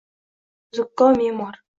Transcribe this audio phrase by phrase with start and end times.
[0.77, 1.63] Zukko me’mor